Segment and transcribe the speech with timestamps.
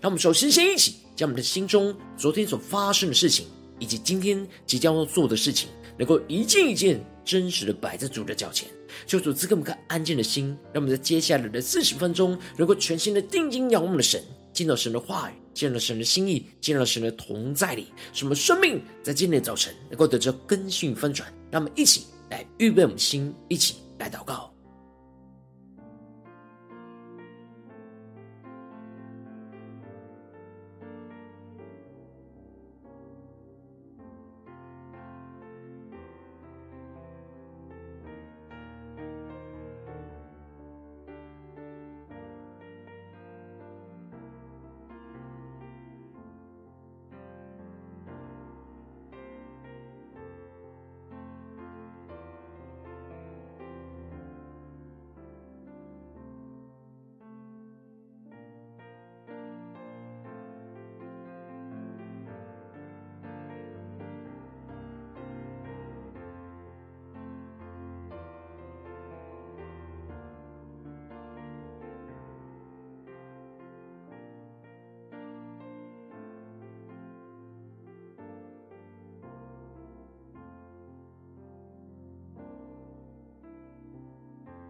[0.00, 3.46] 让我们首先先一起将我们的心中昨天所发生的事情，
[3.78, 8.68] 以及今天即将要做的事情，能够一件一件真实的摆在主的脚前。
[9.06, 21.30] 求主赐给我们个安静的心，让我们在接下来的四十分钟，能够全心的定睛仰望的神，见到神的话语，见到神的心意，见到神的同在里，使我们生命在今天的早晨能够得着更新翻转。
[21.50, 24.55] 让我们一起来预备我们的心，一起来祷告。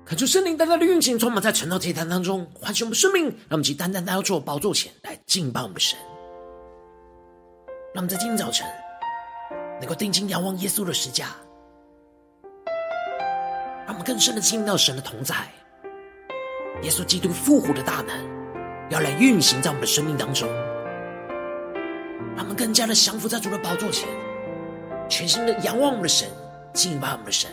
[0.07, 5.99] 恳求圣灵单单的运行，充满在晨祷祭坛当中，唤醒我们生命，让我们去单单来到主宝座前来敬拜我们的神。
[7.93, 8.65] 让我们在今天早晨
[9.81, 11.31] 能够定睛仰望耶稣的十架，
[13.85, 15.35] 让我们更深的经历到神的同在。
[16.83, 18.17] 耶稣基督复活的大能
[18.91, 20.49] 要来运行在我们的生命当中，
[22.37, 24.09] 让我们更加的降服在主的宝座前，
[25.09, 26.29] 全心的仰望我们的神，
[26.73, 27.51] 敬拜我们的神。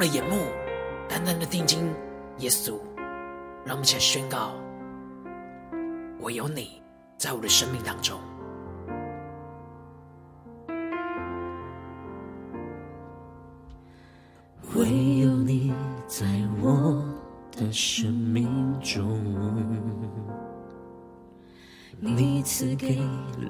[0.00, 0.46] 们的眼目
[1.06, 1.94] 单单的定睛
[2.38, 2.78] 耶稣，
[3.66, 4.52] 让我们一起来宣告：
[6.18, 6.80] 我有你
[7.18, 8.18] 在我的生命当中，
[14.74, 15.70] 唯有你
[16.06, 16.24] 在
[16.62, 17.04] 我
[17.54, 18.48] 的生命
[18.80, 19.20] 中，
[21.98, 22.96] 你赐给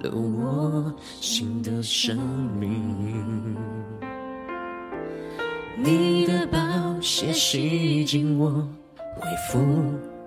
[0.02, 2.18] 了我新的生
[2.58, 2.69] 命。
[7.52, 8.48] 洗净我，
[9.16, 9.58] 恢复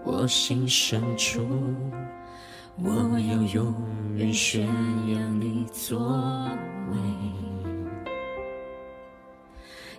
[0.04, 1.40] 我心深处，
[2.84, 3.74] 我要永
[4.18, 4.68] 远宣
[5.08, 5.98] 扬你作
[6.92, 6.98] 为。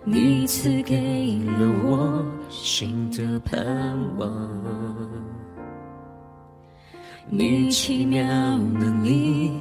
[0.03, 4.29] 你赐给了我新的盼望，
[7.27, 8.23] 你奇妙
[8.55, 9.51] 能力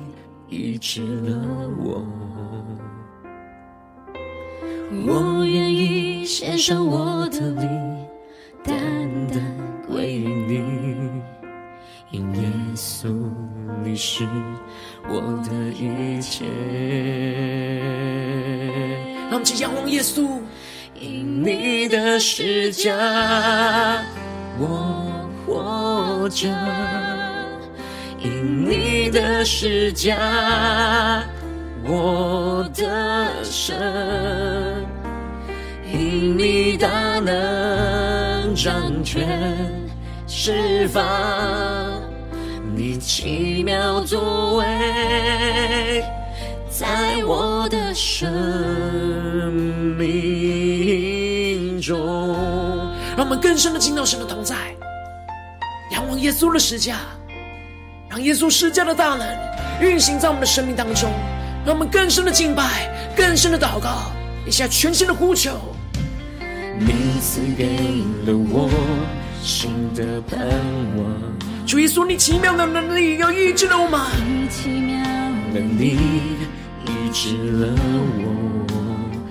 [0.50, 1.34] 医治了
[1.78, 2.04] 我。
[5.06, 8.06] 我愿意献上我的灵，
[8.64, 8.74] 单
[9.28, 9.42] 单
[9.86, 10.64] 归你，
[12.10, 13.08] 因耶稣
[13.82, 14.26] 你是
[15.08, 16.44] 我的一切。
[19.30, 20.40] 让我们去仰望耶稣，
[20.98, 22.94] 因你的施加
[24.58, 26.48] 我活着，
[28.22, 31.22] 因你的施加
[31.84, 33.74] 我的神，
[35.94, 38.74] 因你大能掌
[39.04, 39.28] 权
[40.26, 41.04] 释放，
[42.74, 46.02] 你奇妙作为，
[46.68, 48.28] 在我的生
[49.96, 51.96] 命中。
[53.16, 54.56] 让我们更深的进到神的同在，
[55.92, 56.96] 仰望耶稣的十架，
[58.08, 59.24] 让耶稣十架的大能
[59.80, 61.08] 运行在我们的生命当中。
[61.64, 64.10] 让我们更深的敬拜，更深的祷告，
[64.44, 65.52] 一下全新的呼求。
[66.78, 67.76] 你赐给
[68.26, 68.68] 了我
[69.42, 70.38] 新的盼
[70.96, 71.06] 望，
[71.66, 74.98] 主耶稣，你奇妙的能力要医治了我们，你奇妙
[75.52, 75.96] 能力
[76.86, 78.24] 医治了我。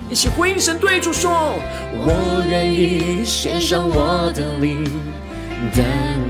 [0.10, 1.60] 一起回应神，对主说：
[1.94, 4.84] 我愿意献上我的灵，
[5.74, 5.84] 单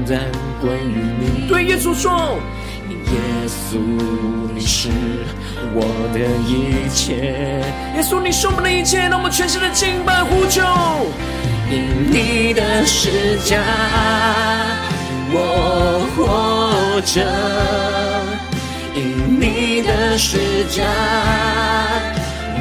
[0.07, 0.31] 单
[0.61, 1.47] 关于你。
[1.47, 2.39] 对耶稣说。
[3.13, 3.77] 耶稣，
[4.53, 4.89] 你是
[5.73, 5.77] 我
[6.13, 6.19] 的
[6.49, 7.61] 一切。
[7.95, 10.61] 耶稣，你是我们的一切，让我们全心的敬拜呼求。
[11.69, 13.57] 因你的施加，
[15.31, 17.21] 我活着，
[18.93, 20.37] 因你的施
[20.69, 20.83] 加，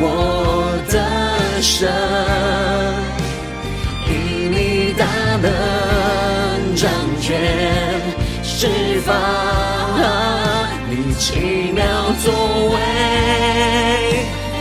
[0.01, 1.89] 我得胜，
[4.09, 4.13] 因
[4.51, 5.05] 你大
[5.43, 6.89] 能掌
[7.21, 7.39] 权，
[8.63, 8.69] 释
[9.01, 9.13] 放
[10.89, 11.85] 你奇妙
[12.23, 12.33] 作
[12.71, 12.79] 为，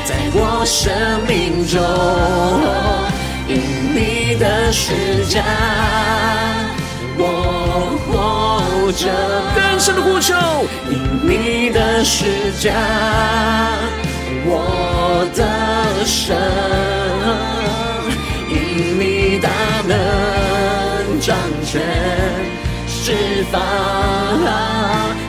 [0.05, 0.91] 在我生
[1.27, 1.79] 命中，
[3.47, 3.61] 因
[3.93, 5.43] 你的施加，
[7.15, 7.23] 我
[8.07, 9.05] 活着，
[9.53, 10.33] 更深的呼求，
[10.89, 12.25] 因你的施
[12.59, 12.73] 加，
[14.47, 15.45] 我的
[16.07, 16.35] 神，
[18.49, 19.47] 因你大
[19.87, 21.79] 能掌权，
[23.03, 23.59] 释放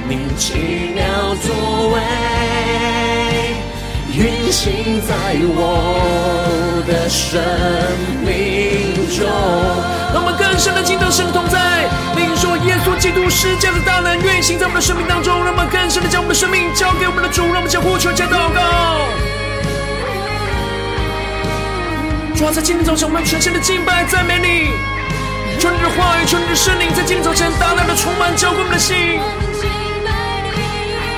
[0.06, 1.02] 你奇妙
[1.36, 2.02] 作为，
[4.12, 5.14] 运行在
[5.56, 7.40] 我的生
[8.20, 9.24] 命中。
[10.12, 15.42] 让我们更深的敬拜神的同在，领受耶稣基督施加的大能运行在我们的生命当中。
[15.42, 18.60] 让我们更深的将我们的生命交给我们的主，让我们将呼求加祷告。
[22.36, 24.68] 主啊，在今天早晨，我们全心的敬拜赞美你，
[25.62, 28.96] 求你的话语，求你的圣灵，在今天早晨大大的充满浇灌我们的心。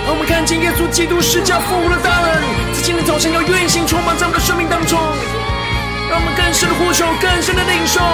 [0.04, 2.28] 让我们看见耶稣基督施加复活的大能，
[2.76, 5.00] 在今天早晨要运行充满在我们的生命当中。
[6.10, 8.04] 让我们更深的呼求，更深的领受。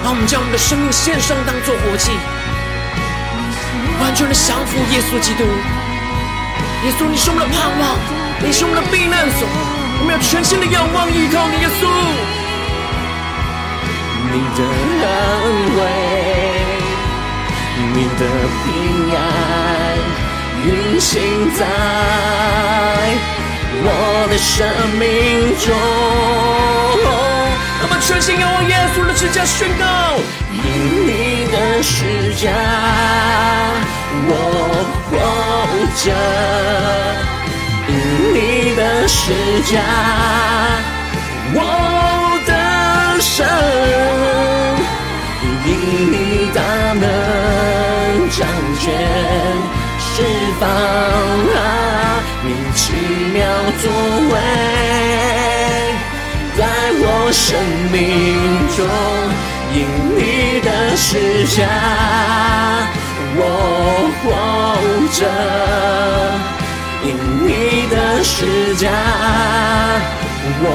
[0.00, 2.08] 让我们将我们的生命献上，当作活祭，
[4.00, 5.44] 完全的降服耶稣基督。
[6.88, 8.00] 耶稣，你是我们的盼望，
[8.40, 9.44] 你是我们的避难所，
[10.04, 11.88] 我们要全心的仰望依靠你，耶稣。
[14.28, 14.60] 你的
[15.00, 15.08] 安
[15.78, 15.80] 慰，
[17.94, 18.22] 你的
[18.60, 18.68] 平
[19.16, 19.16] 安，
[20.66, 21.10] 运行
[21.54, 21.64] 在
[23.82, 23.88] 我
[24.28, 24.68] 的生
[25.00, 25.02] 命
[25.64, 25.72] 中。
[27.80, 29.84] 我们全心仰望耶稣的十架，宣告：
[30.52, 30.60] 因
[31.06, 32.52] 你的十架，
[34.28, 34.30] 我
[35.08, 35.16] 活
[35.96, 36.12] 着；
[37.88, 37.92] 因
[38.34, 39.32] 你的施
[39.64, 39.72] 加，
[41.54, 41.58] 我
[42.46, 42.50] 得
[43.20, 43.44] 胜；
[45.66, 45.68] 因
[46.10, 46.14] 你
[46.54, 46.58] 大
[46.94, 47.02] 能
[48.30, 48.38] 掌
[48.80, 48.82] 权，
[49.98, 50.12] 释
[50.58, 50.62] 放
[52.46, 52.82] 你奇
[53.32, 53.36] 妙
[53.80, 53.84] 作
[54.32, 54.34] 为。
[56.56, 56.60] 在
[56.96, 57.44] 我生
[57.92, 57.98] 命
[58.76, 58.78] 中，
[59.74, 59.76] 因
[60.16, 60.20] 你
[60.60, 61.08] 的施
[61.56, 61.58] 加，
[63.36, 63.40] 我
[64.22, 64.24] 活
[65.12, 65.20] 着；
[67.04, 67.08] 因
[67.46, 67.48] 你
[67.90, 68.88] 的施加，
[70.60, 70.66] 我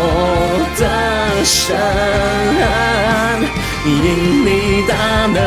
[0.78, 0.82] 的
[1.44, 1.76] 神；
[3.86, 3.92] 因
[4.46, 4.48] 你
[4.88, 4.92] 大
[5.34, 5.38] 能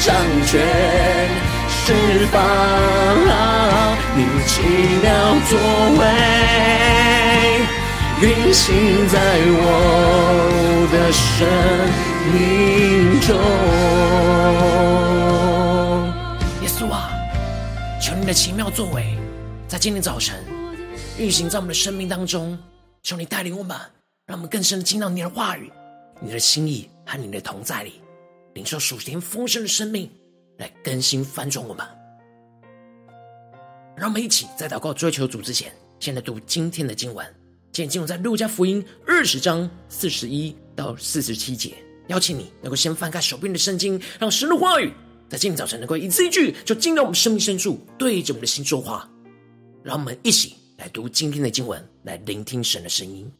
[0.00, 0.04] 掌
[0.46, 0.52] 权，
[1.68, 1.82] 释
[2.32, 2.34] 放
[4.14, 4.52] 你奇
[5.00, 5.04] 妙
[5.48, 5.50] 作
[5.98, 6.02] 为。
[8.20, 8.24] 运
[8.54, 8.62] 行
[9.08, 9.16] 在
[9.48, 9.60] 我
[10.92, 11.20] 的生
[12.32, 12.38] 命
[13.20, 13.28] 中。
[16.60, 17.10] 耶稣啊，
[18.00, 19.16] 求你的奇妙作为，
[19.72, 20.44] 在今天早晨
[21.18, 22.58] 运行在我们的生命当中。
[23.02, 23.74] 求你带领我们，
[24.26, 25.72] 让我们更深的进到你的话语、
[26.20, 27.94] 你的心意和你的同在里，
[28.52, 30.10] 领受属天丰盛的生命，
[30.58, 31.86] 来更新翻转我们。
[33.96, 37.26] 让我们一起在祷告追求主之前，先来读今天的经文。
[37.72, 41.74] 今天经文在路加福音二十章四十一到四十七节，
[42.08, 44.92] 邀请你能够先翻开手边的圣经，让神的话语
[45.30, 49.08] 在今天早晨能够一字一句就进到我们生命深处，对着我们的心说话。
[49.82, 53.30] 让我们一起来读今天的经文，来聆听神的声音。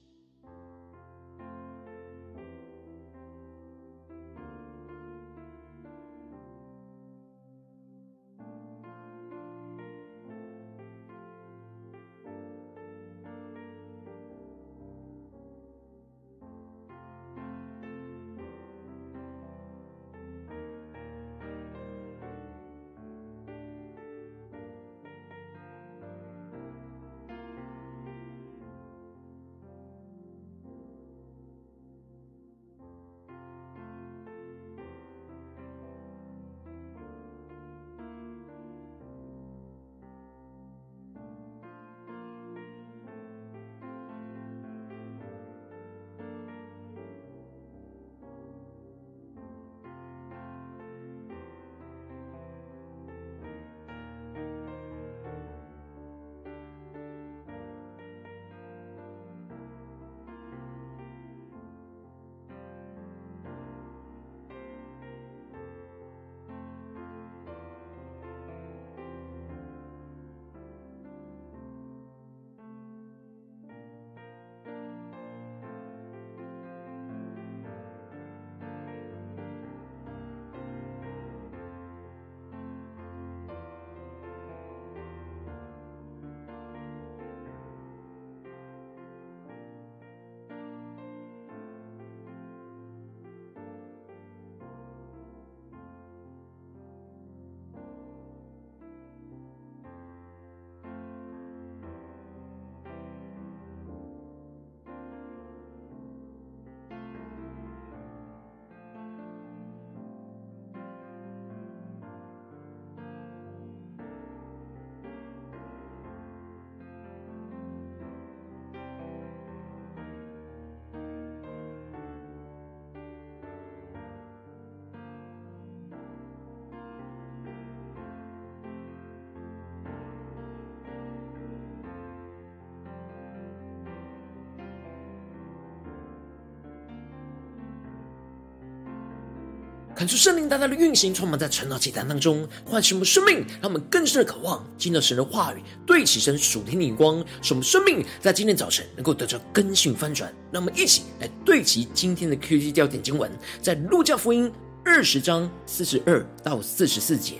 [140.03, 150.29] 看出圣灵大大的运行，充满在晨祷祭坛当中，唤醒我们生命，让我们更深的渴望进入神的话语，对齐神属天的眼光，使我们生命在今天早晨能够得着更新翻转。
[150.51, 153.31] 让我们一起来对齐今天的 Q G 焦点经文，
[153.61, 154.51] 在路加福音
[154.85, 157.35] 二十章四十二到四十四节，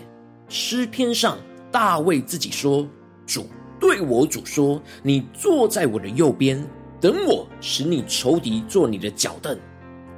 [0.49, 1.41] 诗篇上
[1.73, 2.89] 大卫自己说
[3.27, 3.49] ：“主
[3.81, 6.65] 对我主说，你坐在我的右边，
[7.01, 9.59] 等我使你仇敌做你的脚凳。”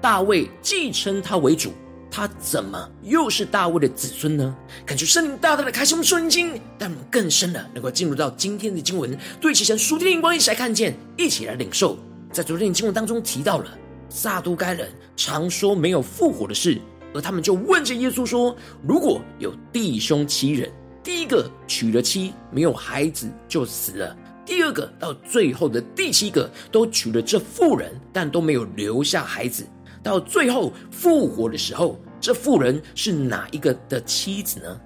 [0.03, 1.73] 大卫既称他为主。
[2.17, 4.55] 他怎么又是大卫的子孙呢？
[4.87, 11.99] 感觉圣灵大大的开启我们圣经，但我们更深的能够进入到今天的经文，对齐神属天的眼光，一起来看见，一起来领受。
[12.31, 13.77] 在昨天的经文当中提到了
[14.09, 16.81] 撒都该人常说没有复活的事，
[17.13, 18.55] 而他们就问着耶稣说：
[18.87, 20.71] 如果有弟兄七人，
[21.03, 24.17] 第一个娶了妻，没有孩子就死了；
[24.47, 29.67] 第二个到最后的第七个都娶了这妇人，但都没有留下孩子。
[30.01, 34.81] 到最后复活的时候，这妇人是哪一个的妻子呢？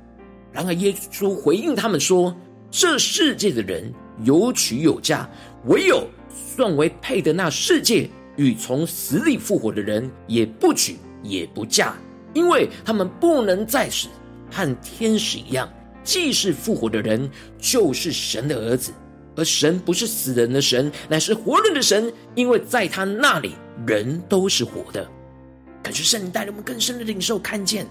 [0.51, 2.37] 然而耶稣回应他们说
[2.69, 5.31] ：“这世界的人有娶有嫁，
[5.67, 11.95] 唯有算为配的那世界与从死里复活的人，也不娶也不嫁，
[12.35, 14.09] 因为他们不能再死，
[14.51, 15.73] 和天使一样。
[16.03, 18.91] 既是复活的人，就是神的儿子。
[19.37, 23.53] 而神不是死人的神，乃是活人的神，因为在他那里。”
[23.87, 25.09] 人都是活的，
[25.83, 27.87] 感谢圣灵带领我们更深的领受看见。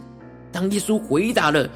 [0.51, 1.70] 当耶稣回答了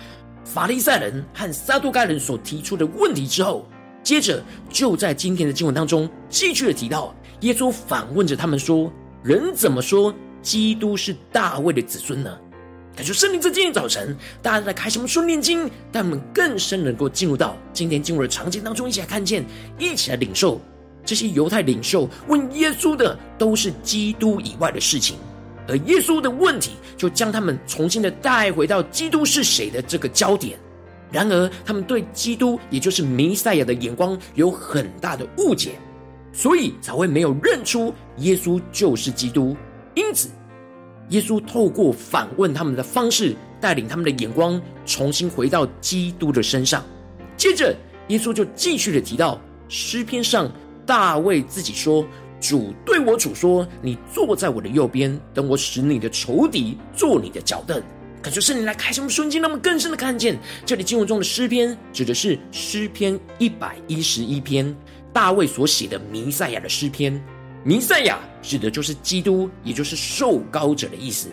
[0.43, 3.67] 法利赛人和撒都该人所提出的问题之后，
[4.03, 8.91] 接着就在今天的经文当中继续的提到，耶稣反问着他们说
[9.23, 12.37] ：“人怎么说基督是大卫的子孙呢？”
[12.95, 19.45] 感谢圣灵在今天早晨，大家在开什么训练经，但我们更深能够进入到今天进入的场景当中，一起来看见，
[19.79, 20.59] 一起来领受。
[21.05, 25.17] 这些犹太领袖问耶稣的都是基督以外的事情，
[25.71, 30.59] 而耶稣的问题就将他们重新的带回到基督是谁的这个焦点。
[31.09, 35.71] 然而，他们对基督也就是弥赛亚的眼光有很大的误解，
[36.33, 39.55] 所以才会没有认出耶稣就是基督。
[39.95, 40.27] 因此，
[41.09, 46.83] 耶稣透过反问他们的方式，带领他们的眼光重新回到基督的身上。
[47.37, 47.73] 接着，
[48.09, 50.51] 耶稣就继续的提到诗篇上。
[50.83, 52.05] 大卫自己说
[52.41, 57.81] ：“主对我主说，你坐在我的右边，等我使你的仇敌坐你的脚凳。”
[58.21, 64.75] 感谢圣灵来开什么瞬间，那么更深的看见，这里经文中的诗篇指的是诗篇一百一十一篇，
[65.13, 67.19] 大卫所写的弥赛亚的诗篇。
[67.63, 71.29] 弥赛亚指的就是基督，也就是受膏者的意思。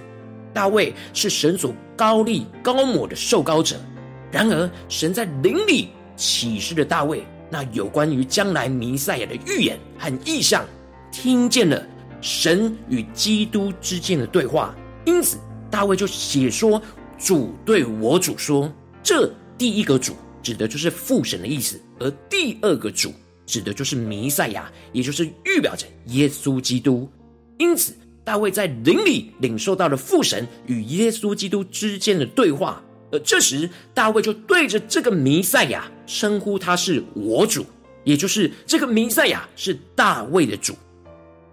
[0.54, 3.76] 大卫是神所膏立膏抹的受膏者，
[4.30, 7.22] 然而神在灵里启示了大卫。
[7.50, 10.64] 那有关于将来弥赛亚的预言和异象，
[11.20, 11.84] 听见了
[12.20, 14.72] 神与基督之间的对话，
[15.04, 15.37] 因此
[15.68, 16.80] 大卫就写说
[17.18, 18.72] ：“主对我主说。”
[19.02, 23.12] 这第一个主指的就是父神的意思，而第二个主
[23.44, 27.10] 指的就是弥赛亚，也就是预表着耶稣基督。
[27.58, 32.80] 因此，大卫在灵里领受到了父神与耶稣基督之间的对话。
[33.10, 37.66] 而这时，大卫就对着这个弥赛亚称呼他是我主，
[38.04, 40.76] 也就是这个弥赛亚是大卫的主。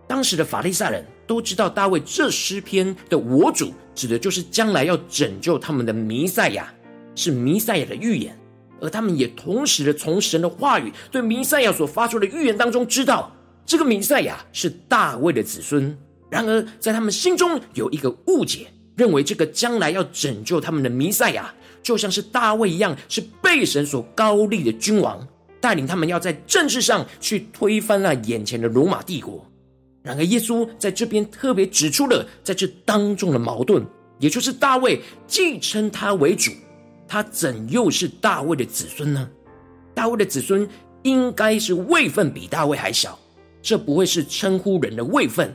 [0.08, 6.74] 当时的法利赛人都知道，大卫这诗篇的我主指的就是将来要拯救他们的弥赛亚，
[7.16, 8.38] 是弥赛亚的预言。
[8.82, 13.36] 而他们也同时的从神的话语对弥赛亚所发出的预言当中知道，
[13.66, 15.98] 这个弥赛亚是大卫的子孙。
[16.30, 18.68] 然而，在他们心中有一个误解。
[18.96, 25.28] 认为这个将来要拯救他们的弥赛亚，就像是大卫一样，是被神所膏立的君王，
[25.60, 29.46] 带领他们要在政治上去推翻那眼前的罗马帝国。
[30.06, 33.84] 然而，耶稣在这边特别指出了在这当中的矛盾，
[34.20, 36.52] 也就是大卫既称他为主，
[37.08, 39.28] 他怎又是大卫的子孙呢？
[39.96, 40.70] 大卫的子孙
[41.02, 43.18] 应该是位分比大卫还小，
[43.64, 45.52] 这不会是称呼人的位分，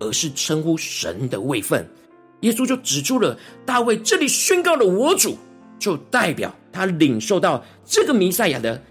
[0.00, 1.88] 而是称呼神的位分。
[2.40, 5.38] 耶稣就指出了大卫这里宣告了我主，
[5.78, 8.82] 就代表他领受到这个弥赛亚的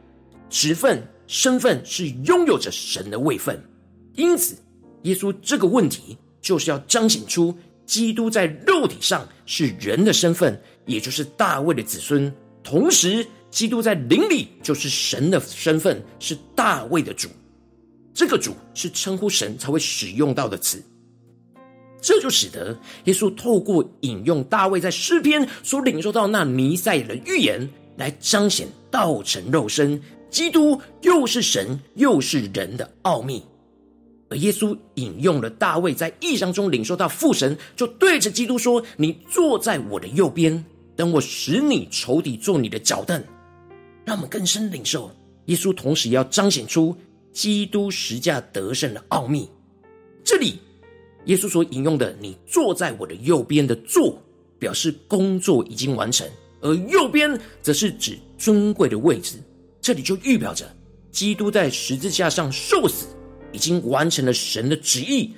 [0.49, 3.61] 职分身份是拥有着神的位分，
[4.15, 4.55] 因此
[5.03, 12.31] 耶稣这个问题就是要彰显出基督在肉体上是人的身份，也就是大卫的子孙；
[12.63, 17.27] 同时，基督在灵里就是神的身份，是大卫的主。
[18.13, 20.81] 这个主是称呼神才会使用到的词。
[22.01, 33.43] 这就使得耶稣透过引用大卫在诗篇所领受到那弥赛亚的预言，来彰显道成肉身，基督又是神又是人的奥秘。
[34.31, 40.63] 而耶稣引用了大卫在异象中领受到父神，就对着基督说：“你坐在我的右边，
[40.95, 43.21] 等我使你仇敌做你的脚凳。”
[44.05, 45.11] 让我们更深领受
[45.47, 46.95] 耶稣，同时要彰显出
[47.33, 49.49] 基督十架得胜的奥秘。
[50.23, 50.59] 这里
[51.25, 54.17] 耶稣所引用的“你坐在我的右边”的“坐”，
[54.57, 56.25] 表示工作已经完成，
[56.61, 59.35] 而“右边”则是指尊贵的位置。
[59.81, 60.65] 这里就预表着
[61.11, 63.07] 基督在十字架上受死。
[63.51, 65.33] 已经完成了神的旨意，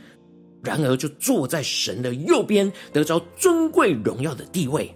[0.63, 4.93] 然而就坐在神的右边，得着尊贵荣耀的地位。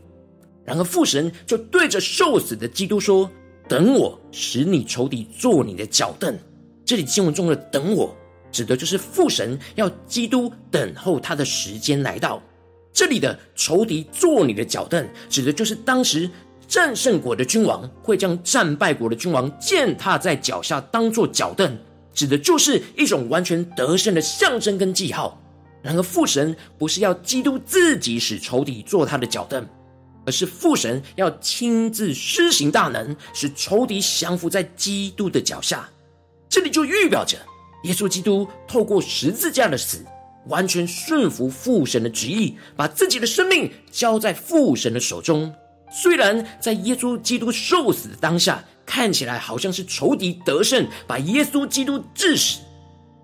[0.64, 3.30] 然而父神就对着受死的基督说
[3.70, 6.38] ：“等我使你仇敌坐你的脚凳。”
[6.86, 8.16] 这里经文中的“等我”
[8.52, 12.42] 指的就是父神要基督等候他的时间来到。
[12.92, 16.30] 这里的“仇敌坐你的脚凳”指的就是当时
[16.68, 21.78] 战胜国的君王会将战败国的君王践踏在脚下，当做脚凳。
[22.18, 25.40] 指的就是一种完全得胜的象征跟记号。
[25.84, 29.64] 然而，父神不是要基督自己使仇敌坐他的脚凳，
[30.26, 35.88] 而是父神要亲自施行大能，使仇敌降服在基督的脚下。
[36.50, 37.38] 这里就预表着
[37.84, 40.04] 耶稣基督透过十字架的死，
[40.48, 45.54] 完全顺服父神的旨意，把自己的生命交在父神的手中。
[45.92, 52.62] 虽然在耶稣基督受死的当下，看起来好像是仇敌得胜，把耶稣基督治死，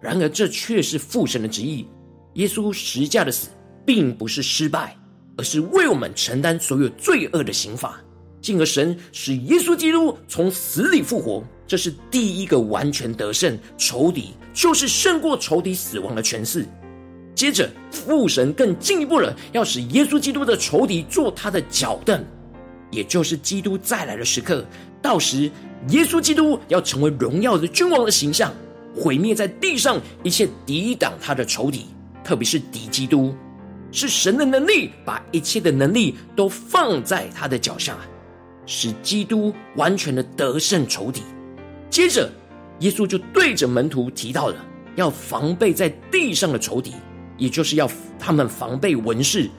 [0.01, 1.87] 然而这却是父神的旨意。
[2.33, 3.47] 耶稣十架的死
[3.85, 4.95] 并不是失败，
[5.37, 7.99] 而是为我们承担所有罪恶的刑罚，
[8.41, 11.41] 进而神使耶稣基督从死里复活。
[11.65, 16.67] 这是第一个完全得胜仇敌，就是胜过仇敌死亡的权势。
[17.33, 22.23] 接着父神更进一步了，要使耶稣基督的仇敌做他的脚凳。
[22.91, 24.63] 也就是基督再来的时刻，
[25.03, 25.51] 到时
[25.89, 28.51] 耶稣基督要成为荣耀的君王的形象，
[28.95, 31.87] 毁灭在地上一切抵挡他的仇敌，
[32.23, 33.35] 特别是敌基督，
[33.91, 37.97] 是神的能力把一切的能力都放在他的脚下，
[38.65, 41.21] 使基督完全的得胜仇敌。
[41.89, 42.31] 接着，
[42.79, 44.55] 耶稣就对着门徒提到了
[44.95, 46.93] 要防备在地上的仇敌，
[47.37, 49.49] 也就是要他们防备文士。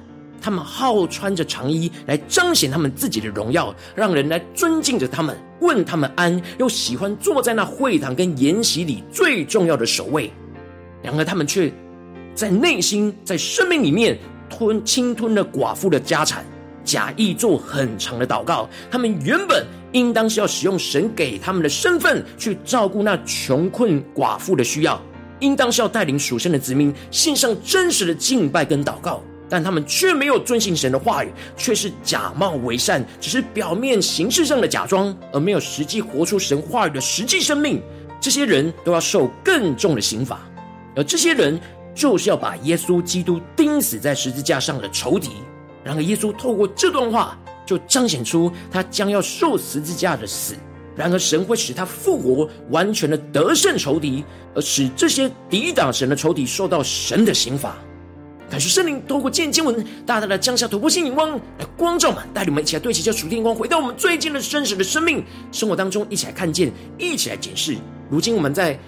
[0.44, 10.30] 他们好穿着长衣来彰显他们自己的荣耀，让人来尊敬着他们，问他们安，又喜欢坐在那会堂跟筵席里最重要的首位。
[11.02, 11.72] 然而他们却
[12.34, 14.18] 在内心、在生命里面
[14.50, 16.44] 吞侵吞了寡妇的家产，
[16.84, 18.68] 假意做很长的祷告。
[18.90, 25.00] 他们原本应当是要使用神给他们的身份去照顾那穷困寡妇的需要，
[25.40, 29.22] 应当是要带领属神的子民献上真实的敬拜跟祷告。
[29.54, 37.80] 但他们却没有遵行神的话语，却是假冒为善，只是表面形式上的假装，而没有实际活出神话语的实际生命。
[38.20, 40.40] 这些人都要受更重的刑罚，
[40.96, 41.60] 而这些人
[41.94, 45.30] 就是要把耶稣基督钉死在十字架上的仇敌。
[45.84, 50.56] 然而，耶稣透过这段话，就彰显出他将要受十字架的死。
[50.96, 57.76] 然而，神会使他复活，完全的得胜仇敌，而使这些抵挡神的仇敌受到神的刑罚。
[58.50, 67.76] 感谢圣灵透过见经文，大大的降下突破性眼光来光照们，带领我们一起来对齐这属天光，回到我们最近的真实的生命生活当中，一起来看见，一起来检视。
[68.08, 68.78] 如今我们在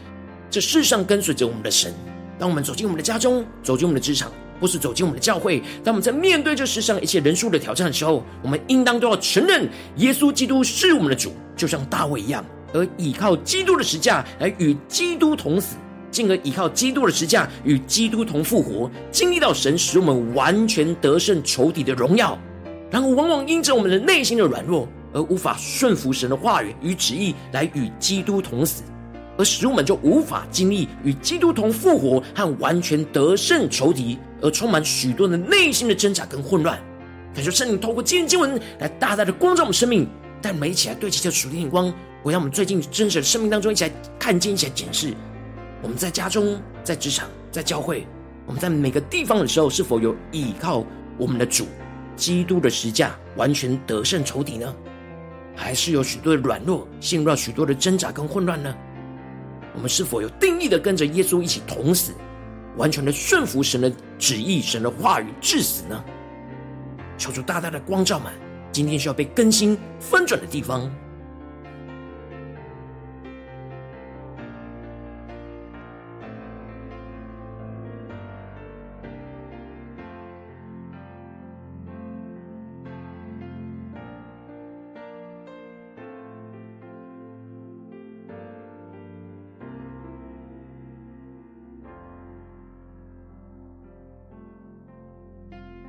[0.51, 1.93] 这世上跟随着我们的神，
[2.39, 15.77] 当我们走进我们的家中，走进我们的职场，或是走进我们的教会，当我们在面对这世上一切人数的挑战的时候，我们应当都要承认耶稣基督是我们的主，就像大卫一样，而倚靠基督的十架来与基督同死。
[16.11, 22.39] 进而依靠基督的十架，与基督同复活，经历到神使我们完全得胜仇敌的荣耀。
[22.91, 28.85] 然而，往往因着我们的内心的软弱，而无法顺服神的话语与旨意，来与基督同死，
[29.37, 36.79] 而使我们就无法经历与基督同复活和完全得胜仇敌，而充满许多的内心的挣扎跟混乱。
[37.35, 40.09] 感谢圣灵透过今天经文来大大的光照我们生命，
[40.41, 41.93] 带我们一起来对齐这属天眼光，
[42.23, 45.13] 回到我们最近真实的生命当中，一起来看见，一起来检视。
[45.83, 48.07] 我们在家中、在职场、在教会，
[48.47, 50.85] 我们在每个地方的时候，是否有依靠
[51.19, 51.67] 我们的主
[52.17, 54.75] 基督的十架，完全得胜仇敌呢？
[55.55, 58.75] 还是有许多的软弱，陷入到许多的挣扎跟混乱呢？
[59.75, 62.13] 我们是否有定义的跟着耶稣一起同死，
[62.77, 66.05] 完全的顺服神的旨意、神的话语，至死呢？
[67.19, 68.33] 求主大大的光照们，
[68.73, 70.91] 今天需要被更新翻转的地方。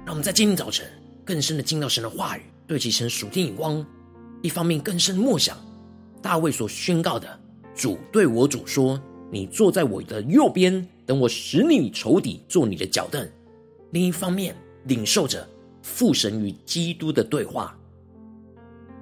[0.08, 0.88] 让我们在今天早晨
[1.26, 3.86] 更深的进到神的话语，对齐神属天眼光。
[4.42, 5.58] 一方面更深默想
[6.22, 7.38] 大卫所宣告的
[7.76, 8.98] ：“主对我主说，
[9.30, 13.30] 你坐在我的右边，等我使你仇敌做你的脚凳。”
[13.92, 15.46] 另一方面领受着
[15.82, 17.78] 父神与基督的对话，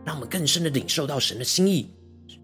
[0.03, 1.87] 让我们更深的领受到神的心意、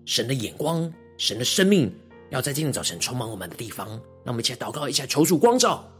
[0.06, 1.92] 神的眼光、神的生命，
[2.30, 3.90] 要在今天早晨充满我们的地方。
[4.24, 5.91] 让我们一起来祷告，一起来求主光照。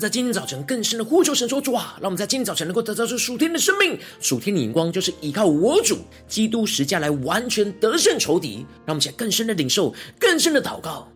[0.00, 8.64] 在今天早晨更深的呼求神说：“主啊，让我们在今天早晨能够得到这属天的生命，属天的眼光，就是依靠我主基督十架来完全得胜仇敌。
[8.86, 11.06] 让我们起来更深的领受，更深的祷告。”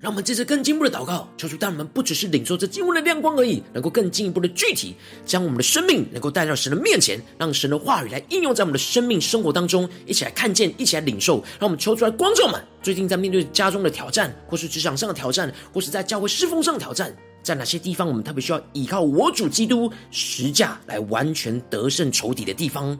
[0.00, 11.44] 让我们接着更进一步的祷告，求主带我们不只是领受这经文的亮光而已，能够更进一步的具体，将我们的生命能够带到神的面前，让神的话语来应用在我们的生命生活当中，一起来看见，一起来领受。
[11.58, 22.98] 让我们求出来，观众们最近在面对家中的挑战，或是职场上的挑战，或是在教会侍奉上的挑战，在哪些地方我们特别需要依靠我主基督十架来完全得胜仇敌的地方？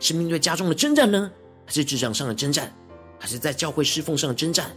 [0.00, 1.30] 是面对家中的征战呢，
[1.64, 2.74] 还是职场上的征战，
[3.20, 4.68] 还是在教会侍奉上的征战？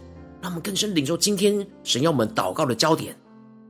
[0.44, 3.16] 让我们更深领受今天神要我们祷告的焦点，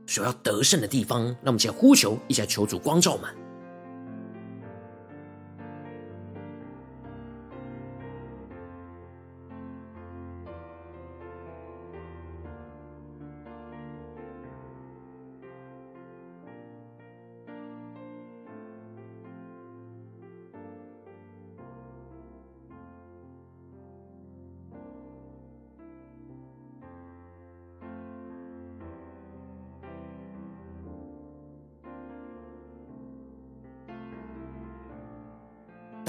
[0.05, 1.23] 所要得胜的地方。
[1.23, 3.44] 让我们先呼求，一下求主光照我们。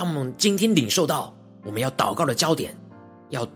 [0.07, 2.77] 我们今天领受到我们要祷告的焦点，
[3.31, 3.47] 要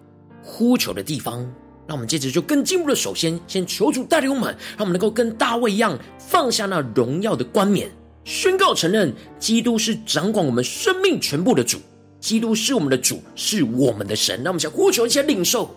[0.42, 1.40] 呼求的地方，
[1.86, 7.90] 让我们接着就更进一步的，首先先求主带领我们，让我们能够跟大卫一样放下那荣耀的冠冕，
[8.24, 11.78] 宣告承认基督是掌管我们生命全部的主，
[12.20, 14.40] 基督是我们的主，是我们的神。
[14.42, 15.74] 那我们想呼求，一些领受。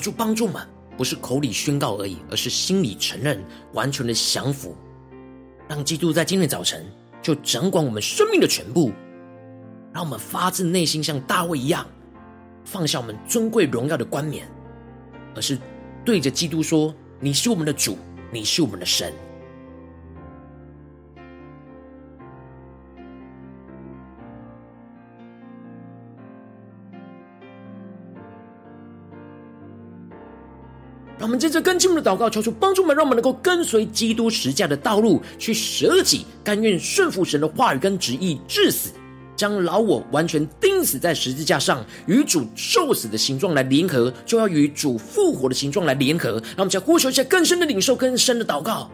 [0.00, 4.74] 主帮助们，不是口里宣告而已，而是心里承认，完全的降服，
[5.68, 6.84] 让基督在今天早晨
[7.22, 8.90] 就掌管我们生命的全部，
[9.92, 11.86] 让我们发自内心像大卫一样，
[12.64, 14.48] 放下我们尊贵荣耀的冠冕，
[15.34, 15.58] 而是
[16.04, 17.98] 对着基督说：“你是我们的主，
[18.32, 19.12] 你是我们的神。”
[31.20, 38.90] 让我们接着更进一步的祷告，求主帮助我们，让我们能够跟随基督十架的道路，去舍己，甘愿顺服神的话语跟旨意，至死，
[39.36, 46.30] 将老我完全钉死在十字架上，与主受死的形状来联合，就要与主复活的形状来联合。
[46.56, 48.90] 让我们再呼求一下更深的领受，更深的祷告。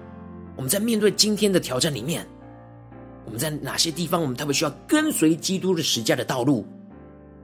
[0.57, 2.27] 我们在面对今天的挑战里面，
[3.25, 6.67] 我们在哪些地方，我们特别需要跟随基督的十架的道路，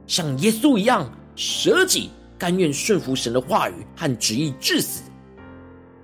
[0.07, 2.09] 像耶稣一样舍己。
[2.43, 5.03] 甘愿顺服神的话语和旨意致死，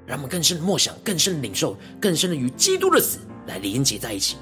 [0.06, 4.38] 让我们更深的默想、更深的领受、更深的与基督的死来连接在一起。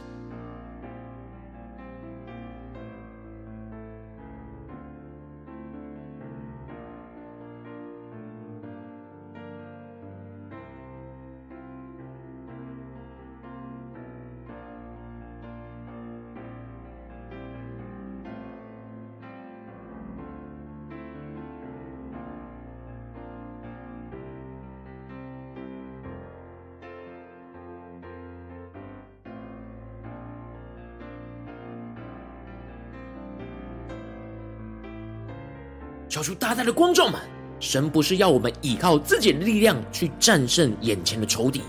[36.35, 37.19] 大大的光照们，
[37.59, 41.61] 神不是要我们依靠自己的力量去战胜眼前的仇敌，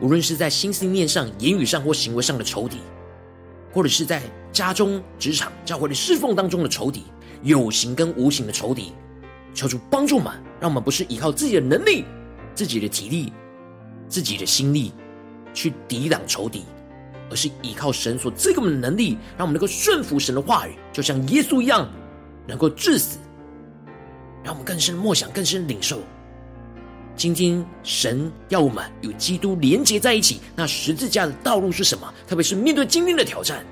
[0.00, 2.78] 无论是在心思念上、言语上或行为上的仇敌，
[3.72, 7.04] 或者是在家中、职场、教会的侍奉当中的仇敌，
[7.42, 8.92] 有形跟无形的仇敌。
[9.52, 12.04] 求主帮助们，让我们不是依靠自己的能力、
[12.54, 13.32] 自己的体力、
[14.08, 14.92] 自己的心力
[15.52, 16.64] 去抵挡仇敌，
[17.28, 21.88] 而是依靠神所赐给我们的能力，让我们能够顺服神的话语，就像耶稣一样，
[22.46, 23.18] 能够致死。
[24.42, 26.00] 让我们更深的默想，更深的领受。
[27.16, 32.12] 今天神要我们与基督连接在一起，那十字架的道路是什么？
[32.26, 33.62] 特别是面对今天的挑战。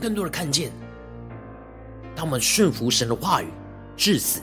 [0.00, 0.72] 更多的看见，
[2.16, 3.46] 当我们顺服神的话语，
[3.96, 4.40] 至死，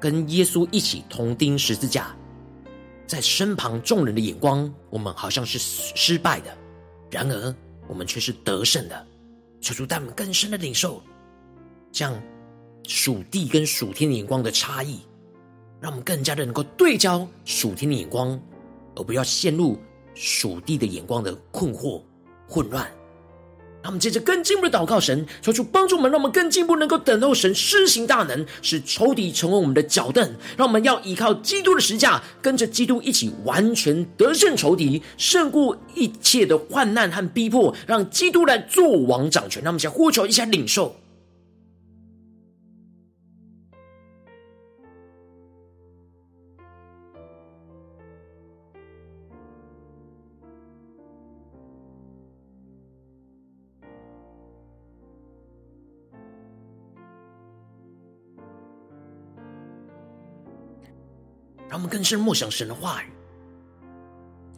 [0.00, 2.14] 跟耶稣一起同钉十字架，
[3.06, 6.50] 在身旁众人的眼光，我们好像是失败的；
[7.10, 7.54] 然而，
[7.88, 9.06] 我们却是得胜的。
[9.60, 11.02] 求主带我们更深的领受，
[11.90, 12.22] 这样
[12.86, 15.00] 属地跟属天的眼光的差异，
[15.80, 18.40] 让我们更加的能够对焦属天的眼光，
[18.94, 19.76] 而不要陷入
[20.14, 22.00] 属地的眼光的困惑、
[22.48, 22.88] 混乱。
[23.86, 30.34] 他们借着更进步的祷告神，求主帮助我们，让我们更进步能够等候神施行大能，使仇敌成为我们的脚凳。
[30.56, 39.62] 让我们要依靠基督的十架，跟着基督一起完全得胜仇敌，胜过一切的患难和逼迫，让基督来做王掌权。
[39.62, 40.96] 让我们先呼求一下领受。
[61.96, 63.06] 更深默想神的话语。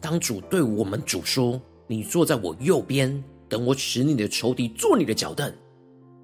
[0.01, 5.49] 当主对我们主说：“你坐在我右边，等我使你的仇敌做你的脚凳。”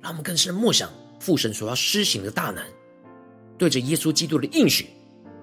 [0.03, 2.61] 让我们更深默想父神所要施行的大能，
[3.57, 4.87] 对着耶稣基督的应许。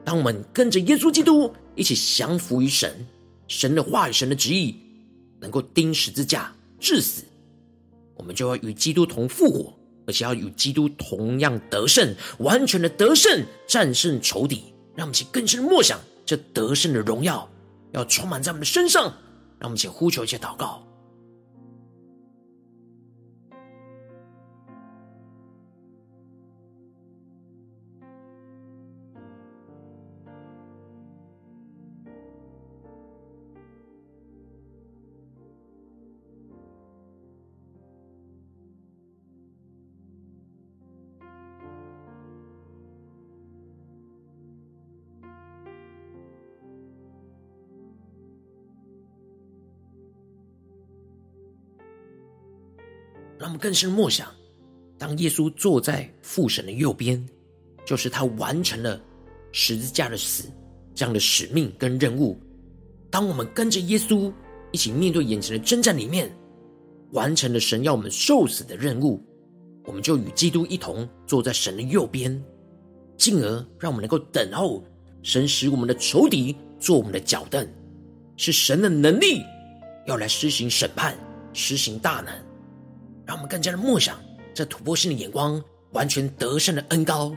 [0.04, 3.06] 当我们跟着耶稣基督一起降服于神，
[3.48, 4.76] 神的话语、神的旨意，
[5.40, 7.24] 能够钉十字架致死，
[8.16, 9.72] 我们就要与基督同复活，
[10.06, 14.71] 而且要与基督同样得胜，完全的得胜，战胜仇敌。
[14.94, 17.48] 让我们一起更深的默想，这得胜的荣耀
[17.92, 19.04] 要充满在我们的身上。
[19.58, 20.82] 让我们一起呼求，一起祷告。
[53.42, 54.28] 让我们更深默想，
[54.96, 57.20] 当耶稣坐在父神的右边，
[57.84, 59.02] 就是他完成了
[59.50, 60.48] 十字架的死
[60.94, 62.40] 这样的使命跟任务。
[63.10, 64.32] 当我们跟着耶稣
[64.70, 66.32] 一起面对眼前的征战里面，
[67.10, 69.20] 完成了神要我们受死的任务，
[69.86, 72.40] 我们就与基督一同坐在神的右边，
[73.16, 74.84] 进而让我们能够等候
[75.24, 77.68] 神使我们的仇敌做我们的脚凳，
[78.36, 79.42] 是神的能力
[80.06, 81.18] 要来施行审判、
[81.52, 82.51] 施行大能。
[83.32, 84.20] 让我们更加的默想
[84.52, 85.58] 这突破性的眼光，
[85.92, 87.34] 完全得胜的恩膏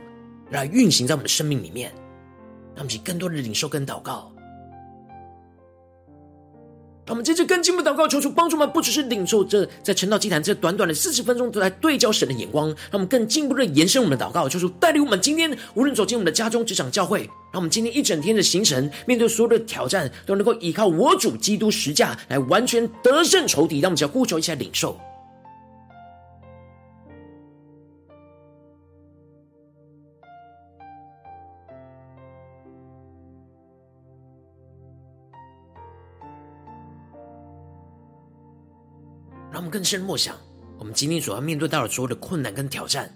[0.52, 1.90] 来运行在我们的生命里面。
[2.76, 4.30] 让我们去更多的领受跟祷告。
[7.06, 12.68] 让我们接着更进一步祷告，求主帮助我们，不只是领受这在晨祷祭坛这短短的四十分钟，都来对焦神的眼光。
[12.68, 17.22] 让我们更进一步的延伸我们的祷告，求主带领我们今天无论走进我们的家中、职场、教会，
[17.54, 23.80] 让我们今天一整天的行程，面对所有的挑战，都能够依靠我主基督十架来完全得胜仇敌。
[23.80, 25.00] 让我们只要呼求一下领受。
[39.56, 40.36] 让我们更深默想，
[40.78, 43.10] 我们今天所要面对到的所有的困难跟挑战，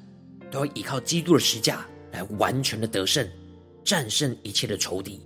[0.50, 3.30] 都要依靠基督的十架来完全的得胜，
[3.84, 5.22] 战胜一切的仇敌。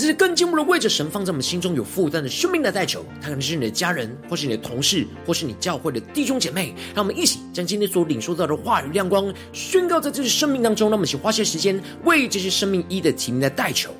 [0.00, 6.74] 这是更进一步的为着神放在我们心中有负担的生命来代求，他可能是你的家人，或是你的同事，或是你教会的弟兄姐妹。
[6.94, 10.88] 让我们一起将今天所领受到的话语亮光宣告在这些生命当中。
[10.88, 13.94] 让我们一起花些时间为这些生命一的提名来代求。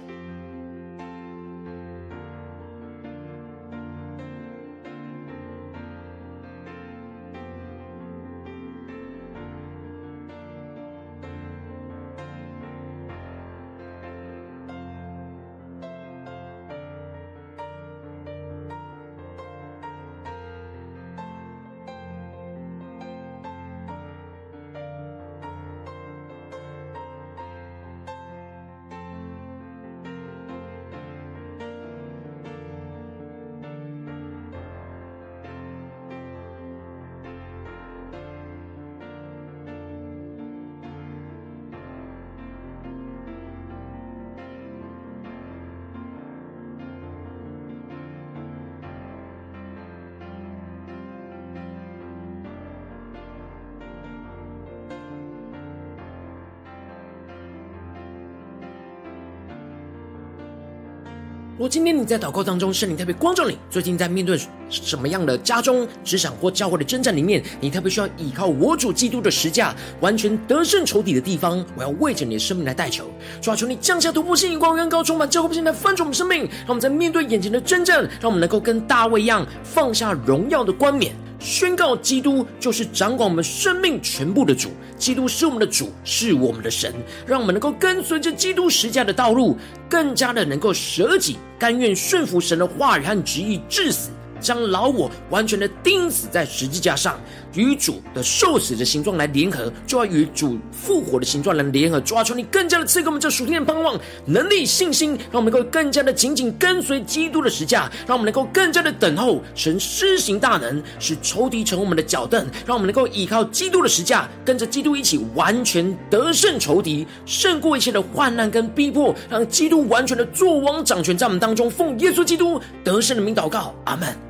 [61.61, 73.05] 如果今天你在祷告当中，圣灵特别光照你，最近在面对什么样的家中、职场或教会的征战里面，你特别需要依靠我主基督的十架，完全得胜仇敌的地方，我要为着你的生命来代求，
[73.43, 81.15] 抓住，你降下突破性、眼光、恩高，充满教会，现在翻转我们生命，让我们在面对眼前的征战，让我们能够跟大卫一样放下荣耀的冠冕。
[81.41, 86.95] 宣告基督就是掌管我们生命全部的主，基督是我们的主，是我们的神，
[87.27, 89.57] 让我们能够跟随着基督十架的道路，
[89.89, 94.11] 更加的能够舍己，甘愿顺服神的话语和旨意，至死。
[94.39, 97.21] 将老我完全的钉死在十字架上，
[97.55, 102.01] 与主的受死的形状来联合，就要与主复活的形状来联合。
[102.01, 121.71] 主啊，求你更加的赐给我们这属天的盼望、能力、信心，让我们能够更加的紧紧跟随基督的十架，让我们能够更加的等候神施行大能，使仇敌成为我们的脚凳，让我们能够依靠基督的十架，跟着基督一起完全得胜仇敌，胜过一切的患难跟逼迫，让基督完全的作王掌权在我们当中。
[121.71, 124.30] 奉耶稣基督得胜的名祷告，阿门。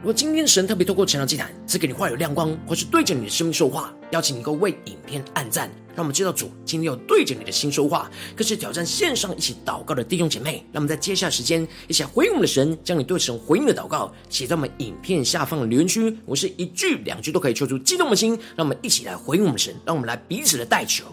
[0.00, 8.08] 如果今天神特别透过成长祭坛赐给你话语亮光，或是对着你的生命说话，邀请你够为影片按赞，让我们知道主今天要对着你的心说话。
[8.36, 16.16] 更是挑战线上一起祷告的弟兄姐妹，让我们在接下来时间一起来回应我们的神，将你对神回应的祷告写在我们影片下方的留言区。
[16.24, 21.06] 我是一句两句都可以抽出激动的心，让我们一起来回应我们的神，让我们来彼此的代求。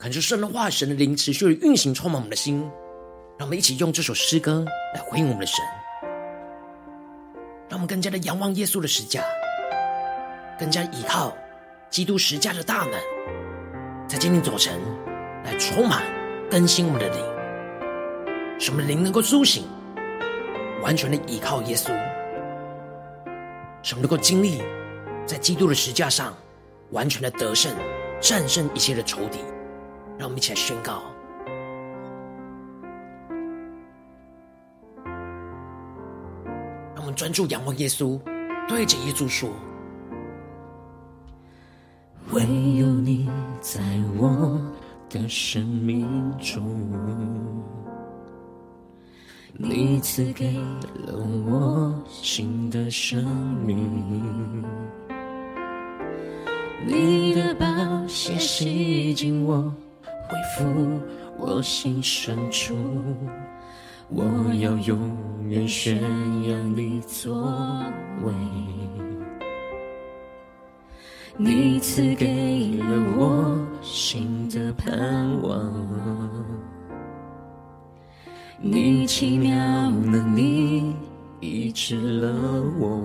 [0.00, 2.58] 感受神的化，神的灵持续的运行，充满我们的心。
[3.38, 5.62] 让我们一起用这首诗歌来回应我们的神，
[7.68, 9.22] 让我们更加的仰望耶稣的十架，
[10.58, 11.36] 更加依靠
[11.90, 12.98] 基督十架的大能，
[14.08, 14.80] 在今天早晨
[15.44, 16.02] 来充满
[16.50, 17.18] 更新我们的灵，
[18.58, 19.64] 使我们的灵能够苏醒，
[20.82, 21.88] 完全的依靠耶稣，
[23.82, 24.62] 使我们能够经历
[25.26, 26.34] 在基督的十架上
[26.90, 27.70] 完全的得胜，
[28.18, 29.40] 战胜一切的仇敌。
[30.20, 31.00] 让我们一起来宣告，
[36.94, 38.20] 让我们专注仰望耶稣，
[38.68, 39.48] 对着耶稣说
[42.32, 42.42] ：“唯
[42.76, 43.30] 有你
[43.62, 43.80] 在
[44.18, 44.60] 我
[45.08, 46.06] 的生命
[46.38, 46.62] 中，
[49.54, 51.16] 你赐给了
[51.46, 53.24] 我新的生
[53.64, 54.62] 命，
[56.86, 57.66] 你的宝
[58.06, 59.72] 血洗净我。”
[60.30, 61.00] 恢复
[61.36, 62.76] 我心深处，
[64.08, 64.24] 我
[64.60, 64.96] 要永
[65.48, 66.00] 远宣
[66.44, 67.34] 扬你作
[68.22, 68.32] 为。
[71.36, 75.72] 你赐给了我新的盼望，
[78.60, 79.50] 你奇妙
[79.90, 80.94] 能力
[81.40, 82.32] 医治了
[82.78, 83.00] 我，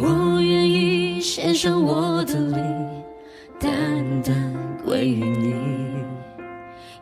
[0.00, 2.81] 我愿意献上我的灵。
[4.92, 5.54] 单单归于你，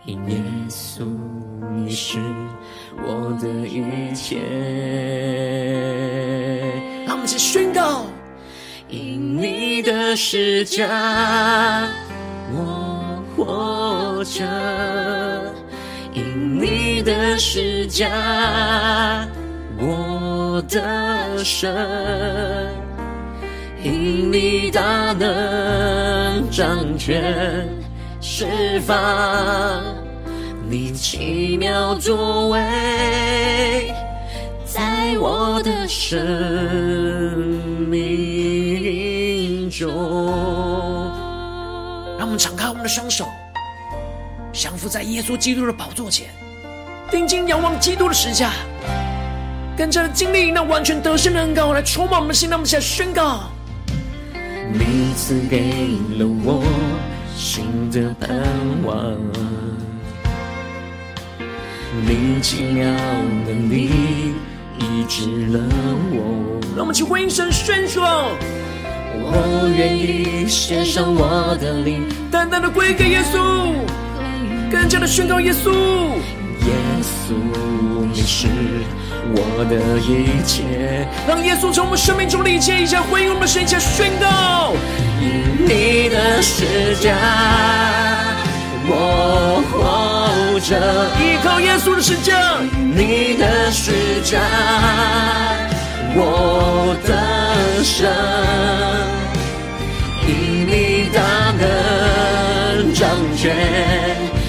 [0.04, 0.36] 因耶
[0.68, 1.02] 稣
[1.74, 2.18] 你是
[2.96, 4.36] 我的一切。
[7.04, 8.06] 让我们一起宣告：
[8.88, 11.88] 因你的十架，
[12.52, 14.44] 我活着；
[16.14, 18.08] 因你的十架，
[19.78, 21.68] 我的胜；
[23.82, 27.66] 因你大能掌权
[28.40, 28.96] 释放，
[30.66, 33.92] 你奇妙作为，
[34.64, 36.18] 在我的生
[37.90, 39.90] 命中。
[42.18, 43.26] 让我们敞开我们的双手，
[44.54, 46.28] 降服在耶稣基督的宝座前，
[47.10, 48.52] 定睛仰望基督的十架，
[49.76, 52.48] 更加的经历那完全得胜的恩膏来充满我们的心。
[52.48, 53.50] 让我们现在宣告：
[54.72, 55.58] 你赐给
[56.16, 56.64] 了我
[57.42, 58.28] 新的盼
[58.84, 59.16] 望，
[62.06, 62.84] 你奇妙
[63.46, 64.34] 的你
[64.78, 65.58] 医治了
[66.12, 66.60] 我。
[66.76, 68.04] 让我们去回应神宣说：
[69.14, 73.72] 我愿意献上我的灵，单单的归给耶稣，
[74.70, 75.72] 更加的宣告耶稣。
[76.70, 77.34] 耶稣，
[78.12, 78.46] 你是
[79.34, 80.62] 我的一切。
[81.26, 84.72] 让耶稣从我们生命中的一切，一切回应我们的神，一切宣告。
[85.20, 85.26] 因
[85.66, 87.14] 你的十架，
[88.86, 90.76] 我活着；
[91.20, 92.58] 依靠耶稣的十架，
[92.94, 93.92] 你的十
[94.22, 94.40] 架，
[96.14, 98.08] 我得胜。
[100.26, 101.20] 因你大
[101.58, 103.44] 能掌权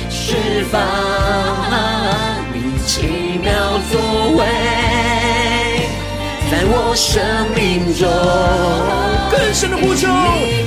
[0.10, 0.36] 释
[0.72, 0.80] 放，
[3.92, 3.94] 作
[4.38, 4.40] 为，
[6.50, 7.22] 在我生
[7.56, 8.08] 命中
[9.32, 10.08] 更深的呼求，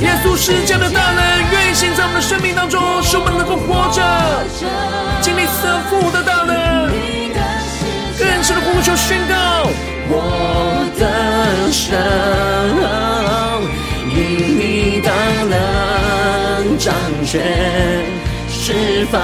[0.00, 1.20] 耶稣十架的大能
[1.52, 4.00] 运行在我们的生命当中，使我们能够活着，
[5.20, 6.54] 经历赐福的大能。
[8.16, 9.34] 更深的呼求宣告，
[10.08, 11.02] 我的
[11.72, 11.98] 神。
[14.16, 14.16] 因
[14.56, 15.10] 你大
[15.50, 16.94] 能掌
[17.26, 17.42] 权
[18.48, 19.20] 释放，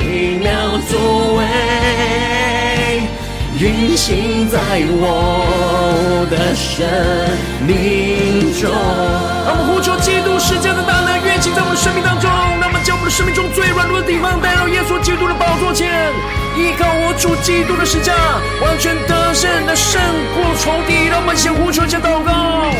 [0.00, 0.50] 奇妙
[0.88, 3.02] 作为
[3.58, 4.58] 运行在
[4.96, 6.88] 我的生
[7.66, 8.70] 命中。
[9.44, 15.86] 让我们呼求基督十架的大能运行在我们生命当中，让我们将我们的生命中最软弱的地方带到耶稣基督的宝座前，
[16.56, 18.14] 依靠我主基督的十架，
[18.64, 20.00] 完全得胜的胜
[20.32, 21.06] 过仇敌。
[21.12, 22.72] 让我们先呼求，先祷告。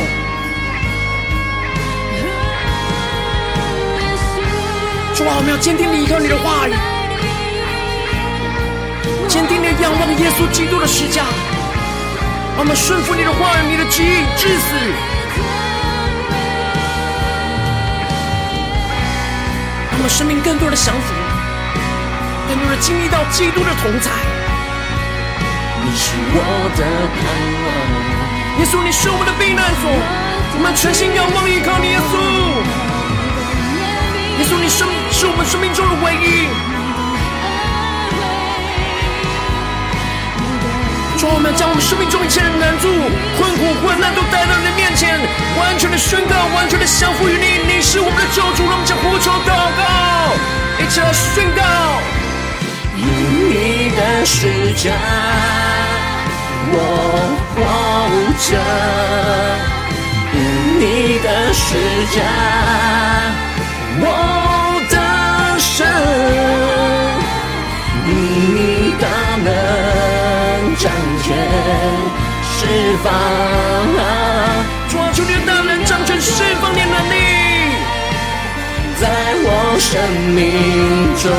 [5.14, 6.72] 主啊，我们要坚定地依靠你的话语，
[9.30, 11.22] 坚定的仰望耶稣基督的施架，
[12.56, 14.74] 让我们顺服你的话语，你的旨意至死，
[19.86, 21.14] 让我们生命更多的降服，
[22.48, 24.10] 更多的经历到基督的同在。
[25.86, 26.42] 你是我
[26.74, 26.82] 的
[27.14, 27.22] 盼
[27.62, 27.70] 望，
[28.58, 29.86] 耶稣，你是我们的避难所，
[30.58, 32.18] 我们全心仰望依靠你，耶稣。
[34.42, 36.50] 耶稣，你生是我们生命中的唯一。
[41.20, 42.88] 主，我们要将我们生命中一切的难处、
[43.36, 45.20] 困苦、困难都带到你的面前，
[45.60, 47.60] 完全的宣告，完全的降服于你。
[47.68, 50.32] 你是我们的救主，让我们将呼求祷告，
[50.80, 51.60] 一起来宣告。
[52.96, 53.04] 因
[53.52, 54.96] 你的十架，
[56.72, 56.74] 我
[57.52, 57.60] 活
[58.40, 58.56] 着；
[60.32, 60.40] 因
[60.80, 61.76] 你的十
[62.16, 62.24] 架。
[64.00, 64.04] 我
[64.88, 64.96] 的
[65.58, 65.84] 神，
[70.80, 70.90] 掌
[71.22, 71.36] 权
[72.42, 72.56] 释
[73.04, 73.12] 放，
[74.88, 77.14] 抓住你的大能掌权释放你的能力，
[78.98, 79.02] 在
[79.44, 79.46] 我
[79.78, 79.90] 生
[80.32, 80.40] 命
[81.20, 81.30] 中，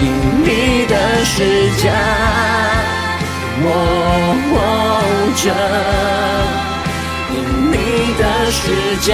[0.00, 0.02] 因
[0.44, 0.46] 你
[0.86, 0.94] 的
[1.24, 1.34] 施
[1.82, 1.90] 加，
[3.64, 3.66] 我
[4.46, 4.52] 活
[5.42, 5.44] 着，
[7.34, 7.36] 因
[7.72, 7.74] 你
[8.16, 8.60] 的施
[9.00, 9.10] 加。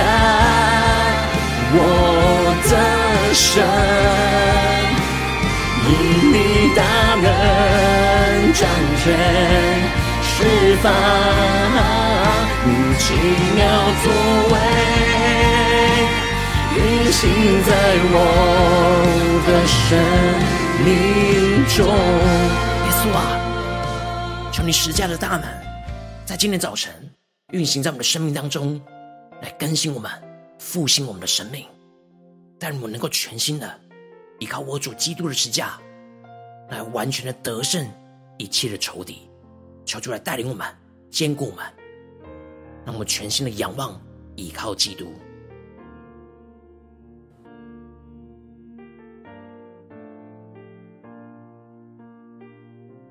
[1.70, 1.76] 我
[2.64, 2.72] 的
[3.34, 3.62] 神，
[5.88, 5.92] 因
[6.32, 6.36] 你
[6.74, 6.82] 大
[7.16, 7.26] 能
[8.52, 8.68] 掌
[9.02, 9.04] 权
[10.22, 10.92] 释放，
[12.66, 12.68] 你
[12.98, 13.04] 奇
[13.56, 13.58] 妙
[14.02, 14.06] 作
[14.52, 14.54] 为
[16.76, 16.78] 运
[17.10, 17.18] 行
[17.64, 17.70] 在
[18.12, 18.14] 我
[19.46, 19.80] 的生
[20.84, 20.86] 命
[21.74, 21.76] 中。
[22.84, 23.18] 耶稣啊，
[24.52, 25.44] 求你十架的大能，
[26.26, 26.92] 在今天早晨
[27.52, 28.80] 运行在我们的生命当中，
[29.42, 30.10] 来更新我们。
[30.58, 31.64] 复兴我们的生命，
[32.58, 33.80] 但我们能够全新的
[34.38, 35.78] 依靠我主基督的十架，
[36.70, 37.86] 来完全的得胜
[38.36, 39.28] 一切的仇敌，
[39.84, 40.66] 求主来带领我们，
[41.10, 41.64] 坚固我们，
[42.84, 44.00] 让我们全心的仰望
[44.36, 45.12] 依靠基督。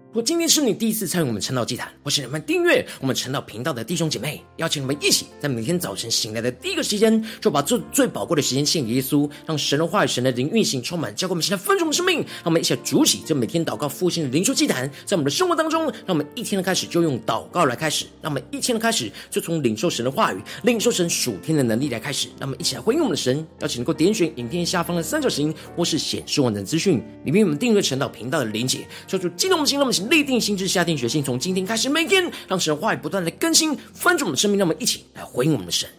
[0.10, 12.20] 如果今天是你第一次参与我们晨祷祭坛，或是你们订阅我们晨祷频道的弟兄姐妹，邀请你们一起在每天早晨醒来的第一个时间，就把这最宝贵的时间献给耶稣，让神的话语、神的灵运行充满，教给我们现在丰盛的生命。
[12.20, 22.30] 让我们一起来筑起这每天祷告复兴的灵修祭坛，在我们的生活当中，让我们一天的开始就用祷告来开始，让我们一天的开始就从领受神的话语、领受神属天的能力来开始。
[22.40, 35.90] 让我们一起来回应我们的神，邀请能够点选影片下方的三角形，或是显示完整资讯里面我们订阅晨祷频道的连结，说出激动我们心，让我们立定心志，下定决心，从今天开始，每天让神的话语不断的更新翻转我们的生命，让我们一起来回应我们的神。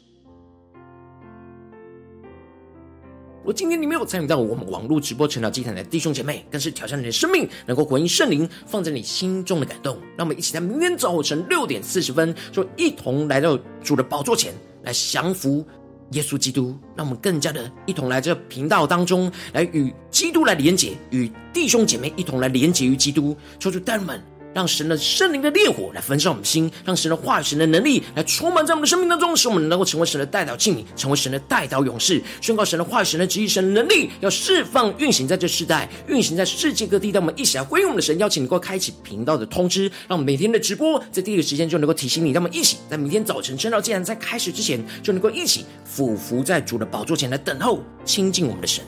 [3.41, 9.97] 如果今天你没有参与到我们网络直播晨祷祭坛的弟兄姐妹，更是挑战你的生命，能够回应圣灵放在你心中的感动。
[10.19, 15.67] 让我们一起在明天早晨六点四十分，就一同来到主的宝座前来降服
[16.13, 16.77] 耶稣基督。
[16.97, 23.37] 让我们更加的一同来这频道当中，来与基督来连结，与弟兄姐妹一同来连结于基督。
[23.59, 24.21] 求主带们。
[24.59, 37.11] 让神的圣灵的烈火来焚烧我们的心，让神的话语、神的能力来充满在我们的生命当中，使我们能够成为神的代祷器皿，成为神的代祷勇士，宣告神的话语、神的旨意、神的能力，要释放、运行在这世代，运行在世界各地。
[37.11, 42.33] 让我们一起来回应我们的神，邀请你能够开启频道的通知，让每天的直播在第一个时间就能够提醒你。
[42.33, 48.83] 让我们一起在明天早晨晨祷祭坛在开始之前，就能够一起俯伏在主的宝座前来等候亲近我们的神。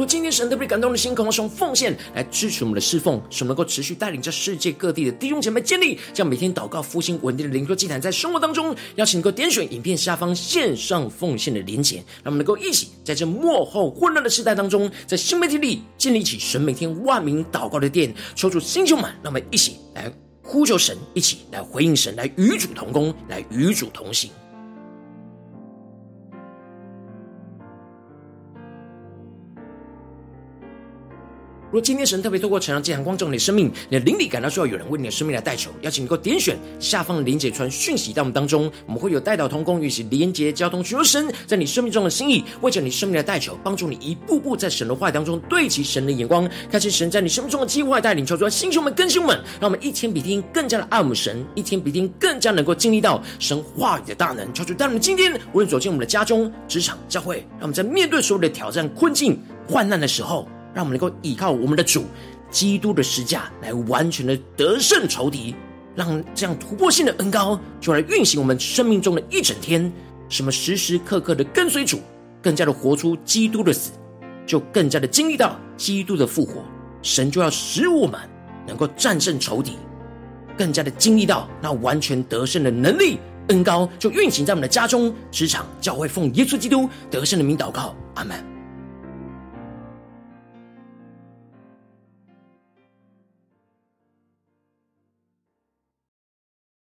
[0.00, 24.30] 如果今天神特别感动的心，渴望用奉献来支持我们的侍奉，使我们能够持续带领着世界各地的弟兄姐妹建立这样每天祷告复兴稳定的灵修祭坛，在生活当中，邀请你能够点选影片下方线上奉献的连结，让我们能够一起在这幕后混乱的时代当中，在新媒体里建立起神每天万名祷告的殿，求主星球们，让我们一起来呼求神，一起来回应神，来与主同工，来与主同行。
[31.70, 60.48] 如果今天神特别透过晨祷祭坛光照你的生命，你的灵里感到需要有人为你的生命来代求，邀请你能够点选下方的连结传讯息到我们当中，我们会有代祷同工与其连结交通，寻求神在你生命中的心意，为着你生命的代求，帮助你一步步在神的话语当中对齐神的眼光，看见神在你生命中的计划带领，求主来星球们更新们，让我们一天比一天更加的爱我们神，一天比一天更加能够经历到神话语的大能，求主带我们今天无论走进我们的家中、职场、教会，让我们在面对所有的挑战、困境、患难的时候。
[60.74, 62.04] 让我们能够依靠我们的主
[62.50, 65.54] 基督的十架来完全的得胜仇敌，
[65.94, 69.90] 让这样突破性的恩膏就来运行我们生命中的一整天。
[70.28, 72.00] 什么时时刻刻的跟随主，
[72.40, 73.90] 更加的活出基督的死，
[74.46, 76.62] 就更加的经历到基督的复活。
[77.02, 78.20] 神就要使我们
[78.66, 79.72] 能够战胜仇敌，
[80.56, 83.18] 更加的经历到那完全得胜的能力。
[83.48, 88.59] 恩膏就运行在我们的家中、职场、教会，奉耶稣基督得胜的名祷告，阿门。